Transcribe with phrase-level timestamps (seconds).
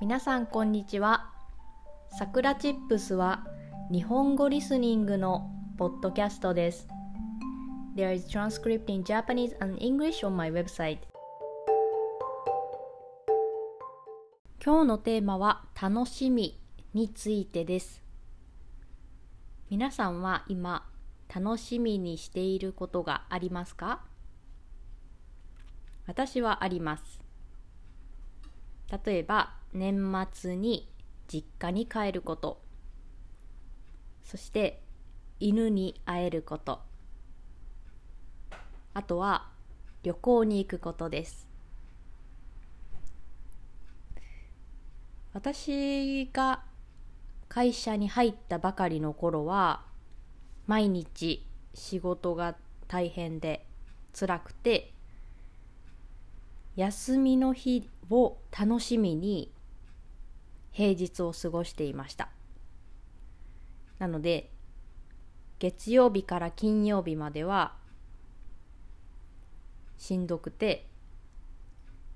[0.00, 1.32] 皆さんこんにちは。
[2.16, 3.44] さくらチップスは
[3.90, 6.86] 日本語リスニングのポッドキャストです。
[7.96, 10.98] There is transcript in Japanese and English on my website.
[14.64, 16.60] 今日のテーマは楽しみ
[16.94, 18.00] についてです。
[19.68, 20.88] 皆さんは今
[21.34, 24.04] 楽しみにしていることがありますか？
[26.06, 27.20] 私はあります。
[29.04, 30.88] 例えば年末に
[31.26, 32.60] 実家に帰ること。
[34.24, 34.82] そして
[35.40, 36.80] 犬に会えること。
[38.94, 39.48] あとは
[40.02, 41.46] 旅行に行くことです。
[45.34, 46.62] 私が
[47.48, 49.82] 会社に入ったばかりの頃は
[50.66, 52.56] 毎日仕事が
[52.88, 53.64] 大変で
[54.18, 54.92] 辛くて
[56.78, 59.50] 休みの日を楽しみに
[60.70, 62.28] 平日を過ごしていました。
[63.98, 64.52] なので
[65.58, 67.74] 月曜日から金曜日までは
[69.96, 70.86] しんどくて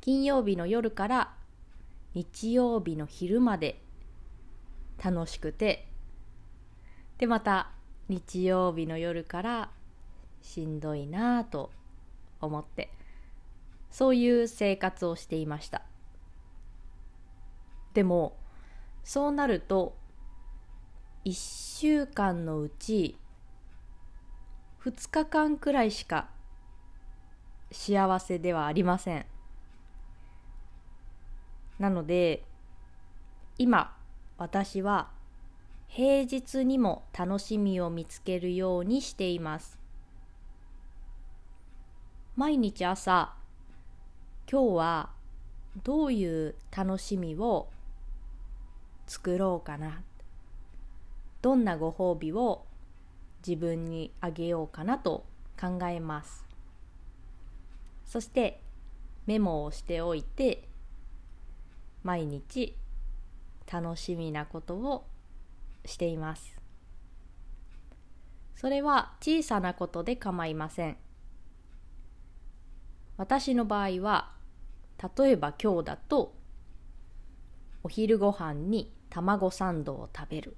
[0.01, 1.35] 金曜日の夜から
[2.15, 3.83] 日曜日の昼まで
[5.05, 5.89] 楽しくて
[7.19, 7.73] でまた
[8.09, 9.71] 日曜日の夜から
[10.41, 11.73] しんどいなぁと
[12.41, 12.93] 思って
[13.93, 15.83] そういう生活をしていました。
[17.95, 18.37] でも
[19.05, 19.97] そうなると
[21.25, 23.19] 1週間のうち
[24.85, 26.31] 2日間くらいしか
[27.71, 29.27] 幸せではありません。
[31.79, 32.45] なので
[33.59, 33.95] 今
[34.39, 35.11] 私は
[35.87, 39.79] 平日にも楽しみを見つけるようにしています。
[42.35, 43.35] 毎日朝
[44.53, 45.09] 今日は
[45.83, 47.71] どういう楽しみを
[49.07, 50.03] 作ろうかな。
[51.41, 52.67] どんなご褒美を
[53.47, 55.25] 自分にあげようかなと
[55.59, 56.45] 考えます。
[58.05, 58.61] そして
[59.25, 60.69] メモをしておいて
[62.03, 62.77] 毎日
[63.73, 65.07] 楽しみなことを
[65.87, 66.59] しています。
[68.55, 70.99] それは小さなことで構いません。
[73.17, 74.42] 私の場合は
[75.17, 76.35] 例えば今日だと
[77.83, 80.57] お昼ご飯に卵サンドを食べる。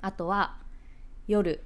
[0.00, 0.58] あとは
[1.28, 1.64] 夜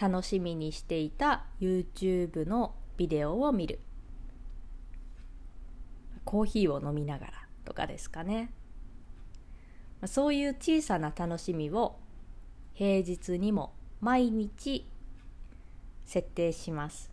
[0.00, 3.80] 楽しみにしていた YouTube のビデオを見る。
[6.24, 7.32] コーヒーを飲みながら
[7.64, 8.52] とかですかね。
[10.06, 11.98] そういう小さな楽しみを
[12.74, 14.86] 平日にも毎日
[16.06, 17.10] 設定します。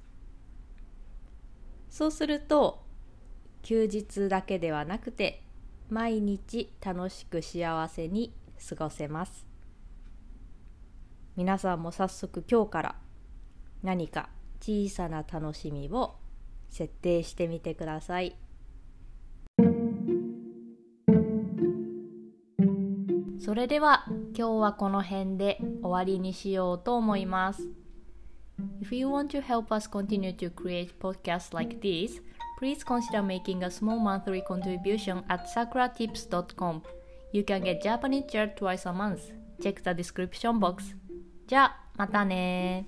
[1.89, 2.84] そうすると
[3.65, 5.41] 休日だけではなくて
[5.89, 8.31] 毎日楽しく幸せに
[8.69, 9.47] 過ごせます。
[11.35, 12.95] 皆さんも早速今日から
[13.81, 14.29] 何か
[14.61, 16.15] 小さな楽しみを
[16.69, 18.35] 設定してみてください。
[23.39, 27.67] それでは今日はこの辺で終わりにしようと思います。
[28.81, 32.21] If you want to help us continue to create podcasts like this
[32.58, 36.82] please consider making a small monthly contribution at sakuratips.com.
[37.32, 39.32] You can get Japanese chair twice a month.
[39.62, 40.96] Check the description box.
[41.46, 42.86] じゃあ、またね